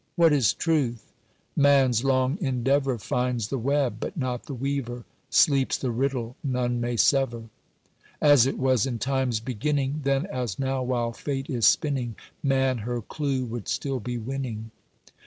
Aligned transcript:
What 0.15 0.33
is 0.33 0.55
Truth? 0.55 1.11
Man's 1.55 2.03
long 2.03 2.39
endeavour 2.41 2.97
Finds 2.97 3.49
the 3.49 3.59
web 3.59 3.97
but 3.99 4.17
not 4.17 4.47
the 4.47 4.55
weaver: 4.55 5.05
Sleeps 5.29 5.77
the 5.77 5.91
riddle 5.91 6.35
none 6.43 6.81
may 6.81 6.97
sever. 6.97 7.51
As 8.19 8.47
it 8.47 8.57
was 8.57 8.87
in 8.87 8.97
Time's 8.97 9.39
beginning, 9.39 10.01
Then, 10.03 10.25
as 10.25 10.57
now, 10.57 10.81
while 10.81 11.13
Fate 11.13 11.51
is 11.51 11.67
spinning 11.67 12.15
Man 12.41 12.79
her 12.79 13.03
clue 13.03 13.45
would 13.45 13.67
still 13.67 13.99
be 13.99 14.17
winning. 14.17 14.71